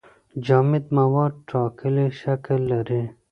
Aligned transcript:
جامد 0.45 0.85
مواد 0.97 1.33
ټاکلی 1.49 2.07
شکل 2.21 2.59
لري. 2.71 3.03